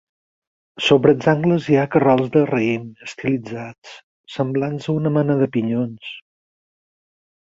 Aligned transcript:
Sobre 0.83 1.11
els 1.15 1.27
angles 1.33 1.65
hi 1.73 1.75
ha 1.81 1.89
carrolls 1.95 2.31
de 2.35 2.41
raïm 2.51 2.87
estilitzats 3.07 3.93
semblants 4.37 4.89
a 4.89 4.95
una 5.03 5.13
mena 5.19 5.37
de 5.43 5.49
pinyons. 5.57 6.09